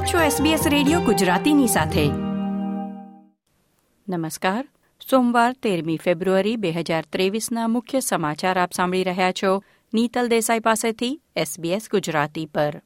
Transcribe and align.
આપ 0.00 0.06
છો 0.06 0.18
SBS 0.18 0.68
radio 0.68 1.00
ગુજરાતીની 1.00 1.66
સાથે. 1.66 2.04
નમસ્કાર. 4.08 4.68
સોમવાર 5.10 5.52
તેરમી 5.52 5.96
ફેબ્રુઆરી 5.96 6.56
બે 6.56 6.70
હજાર 6.70 7.04
ત્રેવીસના 7.12 7.68
મુખ્ય 7.68 8.00
સમાચાર 8.00 8.58
આપ 8.58 8.72
સાંભળી 8.72 9.04
રહ્યા 9.04 9.32
છો. 9.32 9.62
નીતલ 9.94 10.28
દેસાઈ 10.28 10.60
પાસેથી 10.60 11.20
SBS 11.38 11.80
ગુજરાતી 11.90 12.46
પર. 12.46 12.82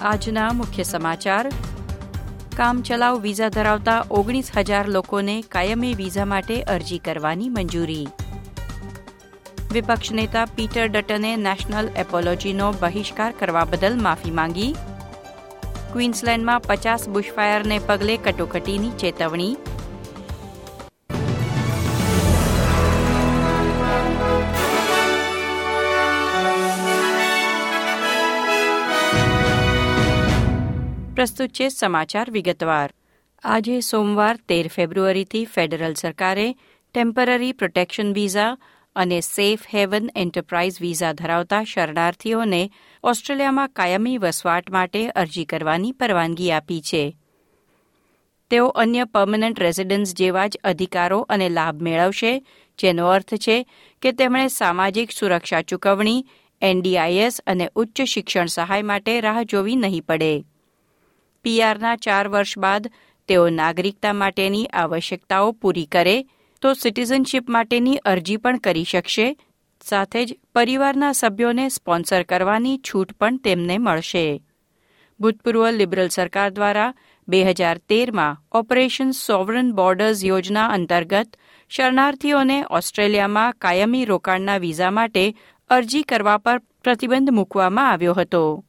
આજના 0.00 0.52
મુખ્ય 0.52 0.82
સમાચાર. 0.82 1.50
કામચલાઉ 2.56 3.20
વિઝા 3.20 3.48
ધરાવતા 3.48 4.04
ઓગણીસ 4.10 4.50
હજાર 4.56 4.88
લોકોને 4.88 5.42
કાયમી 5.42 5.94
વિઝા 5.94 6.24
માટે 6.24 6.62
અરજી 6.62 6.98
કરવાની 6.98 7.48
મંજૂરી. 7.48 8.06
વિપક્ષ 9.72 10.12
નેતા 10.12 10.42
પીટર 10.56 10.86
ડટને 10.88 11.30
નેશનલ 11.36 11.88
એપોલોજીનો 11.96 12.68
બહિષ્કાર 12.72 13.32
કરવા 13.40 13.64
બદલ 13.64 13.96
માફી 13.96 14.30
માંગી. 14.30 14.68
ક્વીન્સલેન્ડમાં 15.92 16.60
પચાસ 16.60 17.08
બુશફાયરને 17.08 17.78
પગલે 17.86 18.16
કટોકટીની 18.16 18.90
ચેતવણી. 18.98 19.56
પ્રસ્તુત 31.14 31.50
છે 31.50 31.68
સમાચાર 31.68 32.30
વિગતવાર. 32.30 32.90
આજે 33.44 33.80
સોમવાર 33.80 34.36
તેર 34.48 34.68
ફેબ્રુઆરીથી 34.68 35.44
ફેડરલ 35.44 35.94
સરકારે 35.94 36.48
ટેમ્પરરી 36.94 37.52
પ્રોટેક્શન 37.52 38.12
વિઝા 38.12 38.50
અને 38.98 39.20
સેફ 39.20 39.66
હેવન 39.74 40.10
એન્ટરપ્રાઇઝ 40.16 40.80
વિઝા 40.80 41.12
ધરાવતા 41.12 41.64
શરણાર્થીઓને 41.64 42.70
ઓસ્ટ્રેલિયામાં 43.04 43.68
કાયમી 43.68 44.18
વસવાટ 44.18 44.70
માટે 44.70 45.08
અરજી 45.08 45.44
કરવાની 45.44 45.92
પરવાનગી 45.92 46.52
આપી 46.52 46.80
છે. 46.80 47.16
તેઓ 48.50 48.68
અન્ય 48.68 49.04
પર્મનન્ટ 49.04 49.60
રેસિડન્સ 49.60 50.14
જેવા 50.14 50.46
જ 50.46 50.58
અધિકારો 50.64 51.20
અને 51.20 51.48
લાભ 51.48 51.82
મેળવશે, 51.82 52.42
જેનો 52.78 53.06
અર્થ 53.06 53.34
છે 53.34 53.66
કે 54.02 54.12
તેમણે 54.12 54.48
સામાજિક 54.48 55.10
સુરક્ષા 55.10 55.62
ચૂકવણી, 55.62 56.26
એનડીઆઈએસ 56.62 57.40
અને 57.46 57.70
ઉચ્ચ 57.74 58.00
શિક્ષણ 58.02 58.46
સહાય 58.46 58.82
માટે 58.82 59.20
રાહ 59.20 59.42
જોવી 59.42 59.76
નહીં 59.76 60.02
પડે. 60.02 60.44
પીઆરના 61.42 61.96
ચાર 61.96 62.28
વર્ષ 62.28 62.58
બાદ 62.58 62.90
તેઓ 63.28 63.48
નાગરિકતા 63.48 64.12
માટેની 64.12 64.66
આવશ્યકતાઓ 64.66 65.52
પૂરી 65.52 65.86
કરે 65.86 66.24
તો 66.62 66.72
સિટીઝનશીપ 66.72 67.48
માટેની 67.48 67.96
અરજી 67.96 68.36
પણ 68.36 68.58
કરી 68.58 68.84
શકશે. 68.84 69.36
સાથે 69.84 70.24
જ 70.24 70.38
પરિવારના 70.54 71.12
સભ્યોને 71.12 71.68
સ્પોન્સર 71.68 72.22
કરવાની 72.22 72.78
છૂટ 72.78 73.12
પણ 73.12 73.36
તેમને 73.36 73.78
મળશે. 73.78 74.42
ભૂતપૂર્વ 75.20 75.70
લિબરલ 75.70 76.08
સરકાર 76.08 76.50
દ્વારા 76.50 76.94
બે 77.28 77.44
હજાર 77.44 77.78
તેરમાં 77.78 78.42
ઓપરેશન 78.52 79.10
સોવરન 79.10 79.72
બોર્ડર્સ 79.72 80.24
યોજના 80.24 80.66
અંતર્ગત 80.66 81.36
શરણાર્થીઓને 81.68 82.64
ઓસ્ટ્રેલિયામાં 82.70 83.52
કાયમી 83.52 84.04
રોકાણના 84.04 84.56
વિઝા 84.56 84.90
માટે 84.90 85.34
અરજી 85.70 86.02
કરવા 86.02 86.38
પર 86.38 86.58
પ્રતિબંધ 86.58 87.30
મૂકવામાં 87.30 87.90
આવ્યો 87.90 88.12
હતો. 88.12 88.64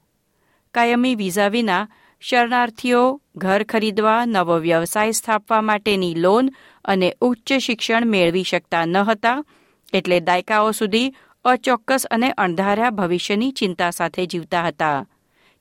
કાયમી 0.74 1.16
વિઝા 1.16 1.48
વિના 1.48 1.88
શરણાર્થીઓ 2.22 3.22
ઘર 3.36 3.64
ખરીદવા, 3.64 4.26
નવો 4.26 4.58
વ્યવસાય 4.58 5.12
સ્થાપવા 5.12 5.62
માટેની 5.62 6.16
લોન 6.16 6.50
અને 6.86 7.10
ઉચ્ચ 7.22 7.54
શિક્ષણ 7.62 8.08
મેળવી 8.08 8.44
શકતા 8.44 8.86
ન 8.86 8.98
હતા, 9.04 9.44
એટલે 9.94 10.20
દાયકાઓ 10.20 10.72
સુધી 10.72 11.14
અચોક્કસ 11.46 12.06
અને 12.12 12.30
અણધાર્યા 12.38 12.92
ભવિષ્યની 12.92 13.52
ચિંતા 13.52 13.92
સાથે 13.92 14.26
જીવતા 14.26 14.64
હતા. 14.64 15.06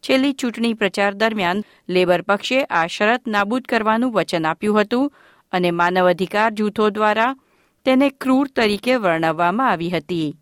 છેલ્લી 0.04 0.32
ચૂંટણી 0.32 0.74
પ્રચાર 0.74 1.12
દરમિયાન 1.14 1.64
લેબર 1.88 2.22
પક્ષે 2.22 2.64
આ 2.70 2.86
શરત 2.86 3.26
નાબૂદ 3.26 3.64
કરવાનું 3.68 4.12
વચન 4.12 4.46
આપ્યું 4.46 4.80
હતું 4.80 5.12
અને 5.52 5.70
માનવ 5.70 6.06
અધિકાર 6.06 6.50
જૂથો 6.52 6.90
દ્વારા 6.90 7.36
તેને 7.84 8.08
ક્રૂર 8.10 8.46
તરીકે 8.54 8.94
વર્ણવવામાં 8.96 9.70
આવી 9.70 9.90
હતી. 9.90 10.36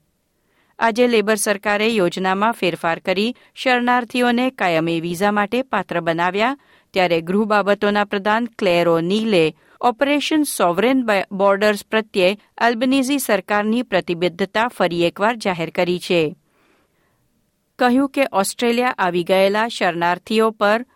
આજે 0.79 1.07
લેબર 1.07 1.37
સરકારે 1.37 1.89
યોજનામાં 1.89 2.53
ફેરફાર 2.53 2.99
કરી 3.01 3.35
શરણાર્થીઓને 3.55 4.51
કાયમી 4.51 5.01
વિઝા 5.01 5.33
માટે 5.33 5.63
પાત્ર 5.63 6.01
બનાવ્યા, 6.01 6.57
ત્યારે 6.95 7.21
ગૃહ 7.21 7.47
બાબતોના 7.47 8.05
પ્રધાન 8.05 8.49
ક્લેરો 8.59 9.01
નીલે 9.01 9.45
ઓપરેશન 9.87 10.43
સોવરેન 10.43 11.03
બોર્ડર્સ 11.33 11.83
પ્રત્યે 11.85 12.39
અલ્બનીઝી 12.59 13.19
સરકારની 13.19 13.83
પ્રતિબદ્ધતા 13.83 14.69
ફરી 14.69 15.05
એકવાર 15.05 15.37
જાહેર 15.37 15.71
કરી 15.71 15.99
છે. 15.99 16.23
કહ્યું 17.79 18.09
કે 18.09 18.27
ઓસ્ટ્રેલિયા 18.33 18.99
આવી 18.99 19.25
ગયેલા 19.25 19.69
શરણાર્થીઓ 19.69 20.51
પર 20.51 20.87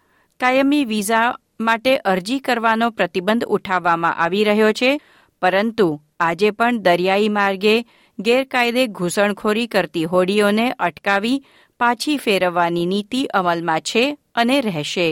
કાયમી 0.40 0.84
વિઝા 0.84 1.36
માટે 1.60 1.96
અરજી 1.96 2.38
કરવાનો 2.38 2.90
પ્રતિબંધ 2.90 3.44
ઉઠાવવામાં 3.44 4.14
આવી 4.16 4.44
રહ્યો 4.44 4.72
છે, 4.72 5.00
પરંતુ 5.42 5.88
આજે 6.20 6.50
પણ 6.50 6.82
દરિયાઈ 6.82 7.28
માર્ગે 7.28 7.74
ગેરકાયદે 8.18 8.86
ઘૂસણખોરી 8.86 9.66
કરતી 9.66 10.04
હોડીઓને 10.04 10.70
અટકાવી 10.78 11.42
પાછી 11.80 12.16
ફેરવવાની 12.16 12.86
નીતિ 12.86 13.24
અમલમાં 13.24 13.80
છે 13.80 14.04
અને 14.34 14.60
રહેશે. 14.60 15.10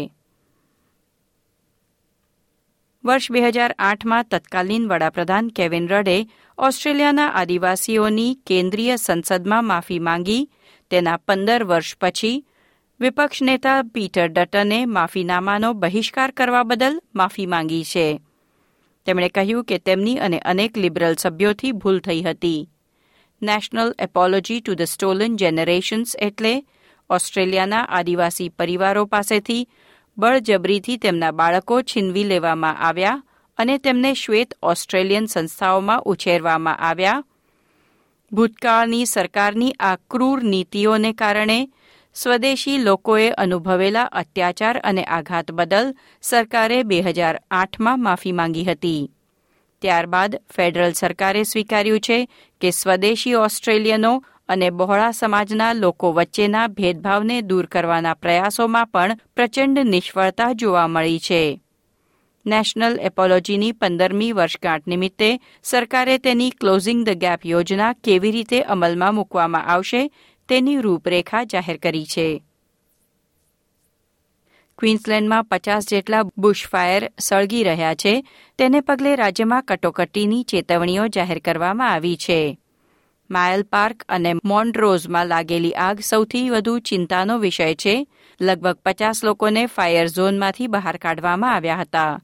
વર્ષ 3.05 3.31
બે 3.31 3.41
હજાર 3.41 3.75
આઠમાં 3.79 4.25
તત્કાલીન 4.25 4.89
વડાપ્રધાન 4.89 5.49
કેવિન 5.49 5.89
રડે 5.89 6.27
ઓસ્ટ્રેલિયાના 6.59 7.29
આદિવાસીઓની 7.29 8.39
કેન્દ્રીય 8.47 8.97
સંસદમાં 8.97 9.65
માફી 9.65 9.99
માંગી. 9.99 10.51
તેના 10.91 11.17
પંદર 11.17 11.65
વર્ષ 11.65 11.97
પછી 12.01 12.45
વિપક્ષ 13.01 13.43
નેતા 13.43 13.83
પીટર 13.83 14.29
ડટને 14.29 14.87
માફીનામાનો 14.87 15.73
બહિષ્કાર 15.73 16.31
કરવા 16.31 16.63
બદલ 16.63 17.01
માફી 17.15 17.47
માંગી 17.47 17.85
છે. 17.85 18.21
તેમણે 19.07 19.29
કહ્યું 19.29 19.65
કે 19.65 19.79
તેમની 19.79 20.19
અને 20.19 20.39
અનેક 20.39 20.79
લિબરલ 20.79 21.15
સભ્યોથી 21.15 21.73
ભૂલ 21.73 21.99
થઈ 21.99 22.23
હતી. 22.23 22.69
National 23.43 23.95
apology 23.99 24.61
to 24.61 24.75
the 24.75 24.83
stolen 24.83 25.37
generations 25.37 26.17
એટલે 26.19 26.65
ઓસ્ટ્રેલિયાના 27.11 27.83
આદિવાસી 27.83 28.49
પરિવારો 28.49 29.05
પાસેથી 29.05 29.69
બળજબરીથી 30.19 30.97
તેમના 30.97 31.31
બાળકો 31.31 31.83
છીનવી 31.83 32.25
લેવામાં 32.25 32.79
આવ્યા 32.79 33.23
અને 33.59 33.79
તેમને 33.79 34.15
શ્વેત 34.15 34.55
ઓસ્ટ્રેલિયન 34.63 35.27
સંસ્થાઓમાં 35.27 36.03
ઉછેરવામાં 36.03 36.77
આવ્યા. 36.77 37.25
ભૂતકાળની 38.33 39.07
સરકારની 39.07 39.73
આ 39.81 39.97
ક્રૂર 40.11 40.43
નીતિઓને 40.43 41.13
કારણે 41.13 41.69
સ્વદેશી 42.15 42.79
લોકોએ 42.79 43.31
અનુભવેલા 43.31 44.03
અત્યાચાર 44.03 44.81
અને 44.85 45.05
આઘાત 45.05 45.51
બદલ 45.51 45.95
સરકારે 46.23 46.83
બે 46.83 47.01
હજાર 47.01 47.41
આઠમાં 47.51 48.03
માફી 48.03 48.33
માંગી 48.33 48.65
હતી. 48.65 49.11
ત્યારબાદ 49.83 50.37
ફેડરલ 50.57 50.93
સરકારે 50.93 51.43
સ્વીકાર્યું 51.43 52.01
છે 52.01 52.29
કે 52.61 52.71
સ્વદેશી 52.71 53.35
ઓસ્ટ્રેલિયનો 53.35 54.25
અને 54.49 54.71
બહોળા 54.71 55.11
સમાજના 55.11 55.73
લોકો 55.73 56.13
વચ્ચેના 56.13 56.67
ભેદભાવને 56.67 57.41
દૂર 57.41 57.67
કરવાના 57.67 58.15
પ્રયાસોમાં 58.15 58.87
પણ 58.87 59.19
પ્રચંડ 59.37 59.79
નિષ્ફળતા 59.79 60.53
જોવા 60.53 60.87
મળી 60.87 61.19
છે. 61.19 61.61
નેશનલ 62.47 62.99
એપોલોજીની 63.03 63.73
પંદરમી 63.73 64.33
વર્ષગાંઠ 64.33 64.87
નિમિત્તે 64.87 65.41
સરકારે 65.63 66.19
તેની 66.19 66.51
ક્લોઝિંગ 66.51 67.07
ધ 67.07 67.11
ગેપ 67.11 67.47
યોજના 67.47 67.93
કેવી 67.93 68.31
રીતે 68.31 68.63
અમલમાં 68.63 69.15
મૂકવામાં 69.15 69.67
આવશે 69.67 70.11
તેની 70.49 70.77
રૂપરેખા 70.77 71.45
જાહેર 71.45 71.77
કરી 71.77 72.07
છે. 72.07 72.43
ક્વીન્સલેન્ડમાં 74.79 75.45
પચાસ 75.45 75.89
જેટલા 75.89 76.23
બુશફાયર 76.39 77.13
સળગી 77.19 77.65
રહ્યા 77.65 77.95
છે. 77.95 78.25
તેને 78.59 78.81
પગલે 78.81 79.17
રાજ્યમાં 79.17 79.63
કટોકટીની 79.63 80.43
ચેતવણીઓ 80.43 81.07
જાહેર 81.07 81.39
કરવામાં 81.39 81.93
આવી 81.93 82.17
છે. 82.17 82.59
માયલ 83.31 83.63
પાર્ક 83.63 84.05
અને 84.09 84.35
મોન્ટ્રોઝમાં 84.45 85.27
લાગેલી 85.27 85.73
આગ 85.73 86.01
સૌથી 86.01 86.51
વધુ 86.51 86.79
ચિંતાનો 86.79 87.39
વિષય 87.39 87.75
છે. 87.75 88.07
લગભગ 88.41 88.75
પચાસ 88.75 89.25
લોકોને 89.25 89.67
ફાયર 89.67 90.07
ઝોનમાંથી 90.07 90.67
બહાર 90.67 90.97
કાઢવામાં 90.97 91.55
આવ્યા 91.55 91.77
હતા. 91.77 92.21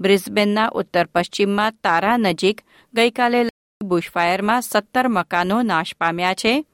બ્રિસ્બેનના 0.00 0.68
ઉત્તર 0.68 1.06
પશ્ચિમમાં 1.06 1.72
તારા 1.84 2.16
નજીક 2.16 2.60
ગઈકાલે 2.94 3.46
બુશફાયરમાં 3.84 4.62
સત્તર 4.62 5.08
મકાનો 5.08 5.62
નાશ 5.62 5.94
પામ્યા 6.00 6.34
છે. 6.34 6.64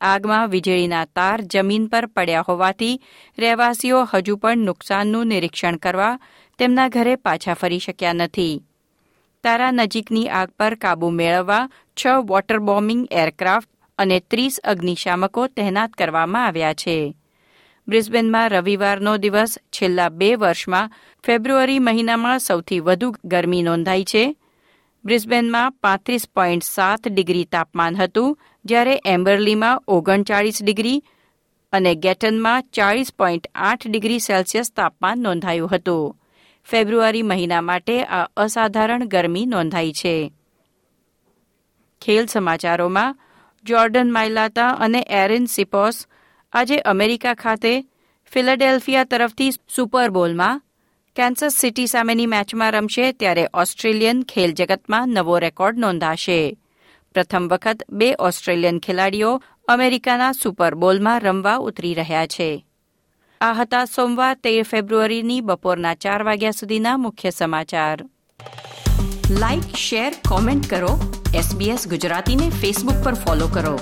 આગમાં 0.00 0.50
વીજળીના 0.50 1.04
તાર 1.04 1.40
જમીન 1.40 1.86
પર 1.86 2.06
પડ્યા 2.06 2.44
હોવાથી 2.48 3.00
રહેવાસીઓ 3.38 4.04
હજુ 4.14 4.36
પણ 4.36 4.58
નુકસાનનું 4.58 5.26
નિરીક્ષણ 5.26 5.76
કરવા 5.76 6.18
તેમના 6.58 6.88
ઘરે 6.88 7.16
પાછા 7.16 7.54
ફરી 7.54 7.78
શક્યા 7.78 8.12
નથી. 8.12 8.64
તારા 9.44 9.70
નજીકની 9.70 10.28
આગ 10.28 10.50
પર 10.58 10.74
કાબૂ 10.74 11.10
મેળવવા 11.10 11.68
છ 11.96 12.02
વોટર 12.30 12.58
બોમ્બિંગ 12.58 13.04
એરક્રાફ્ટ 13.22 13.70
અને 13.98 14.18
ત્રીસ 14.20 14.56
અગ્નિશામકો 14.64 15.46
તહેનાત 15.46 15.92
કરવામાં 15.98 16.46
આવ્યા 16.46 16.72
છે. 16.72 16.96
બ્રિસ્બેનમાં 17.88 18.50
રવિવારનો 18.50 19.12
દિવસ 19.16 19.52
છેલ્લા 19.72 20.10
બે 20.10 20.28
વર્ષમાં 20.34 20.92
ફેબ્રુઆરી 21.24 21.78
મહિનામાં 21.78 22.40
સૌથી 22.40 22.80
વધુ 22.80 23.08
ગરમી 23.24 23.62
નોંધાઈ 23.62 24.04
છે. 24.04 24.24
બ્રિસ્બેનમાં 25.04 25.74
પાંત્રીસ 25.82 26.28
પોઈન્ટ 26.28 26.64
સાત 26.64 27.02
ડિગ્રી 27.08 27.44
તાપમાન 27.44 27.96
હતું 27.96 28.38
જ્યારે 28.64 29.00
એમ્બરલીમાં 29.04 29.82
ઓગણચાળીસ 29.88 30.62
ડિગ્રી 30.62 31.02
અને 31.72 31.92
ગેટનમાં 31.94 32.64
ચાળીસ 32.72 33.10
પોઈન્ટ 33.12 33.52
આઠ 33.54 33.86
ડિગ્રી 33.88 34.20
સેલ્સિયસ 34.20 34.68
તાપમાન 34.70 35.18
નોંધાયું 35.18 35.72
હતું. 35.74 36.19
ફેબ્રુઆરી 36.70 37.22
મહિના 37.22 37.60
માટે 37.60 38.04
આ 38.04 38.28
અસાધારણ 38.36 39.04
ગરમી 39.04 39.46
નોંધાઈ 39.46 39.92
છે. 39.92 40.32
ખેલ 42.00 42.26
સમાચારોમાં 42.26 43.18
જોર્ડન 43.64 44.12
માઇલાતા 44.12 44.68
અને 44.68 45.06
એરિન 45.08 45.46
સિપોસ 45.46 46.06
આજે 46.52 46.78
અમેરિકા 46.78 47.34
ખાતે 47.34 47.84
ફિલાડેલ્ફિયા 48.32 49.04
તરફથી 49.04 49.50
સુપર 49.50 50.10
બોલમાં 50.10 50.62
કેન્સસ 51.16 51.52
સિટી 51.52 51.86
સામેની 51.86 52.26
મેચમાં 52.26 52.72
રમશે 52.72 53.12
ત્યારે 53.12 53.48
ઓસ્ટ્રેલિયન 53.54 54.22
ખેલ 54.22 54.52
જગતમાં 54.52 55.08
નવો 55.08 55.38
રેકોર્ડ 55.38 55.78
નોંધાશે. 55.78 56.58
પ્રથમ 57.14 57.48
વખત 57.48 57.82
બે 57.90 58.14
ઓસ્ટ્રેલિયન 58.18 58.78
ખેલાડીઓ 58.78 59.42
અમેરિકાના 59.68 60.32
સુપર 60.32 60.74
બોલમાં 60.74 61.20
રમવા 61.20 61.56
ઉતરી 61.56 61.94
રહ્યા 61.94 62.26
છે. 62.26 62.66
આ 63.40 63.52
હતા 63.54 63.84
સોમવાર 63.86 64.32
તેર 64.38 64.64
ફેબ્રુઆરીની 64.64 65.42
બપોરના 65.42 65.92
ચાર 65.96 66.24
વાગ્યા 66.24 66.56
સુધીના 66.56 66.96
મુખ્ય 66.98 67.30
સમાચાર 67.32 68.02
લાઇક 69.36 69.70
શેર 69.78 70.10
કોમેન્ટ 70.28 70.68
કરો 70.68 70.90
એસબીએસ 71.34 71.88
ગુજરાતીને 71.88 72.50
ફેસબુક 72.56 73.00
પર 73.02 73.16
ફોલો 73.18 73.48
કરો 73.54 73.74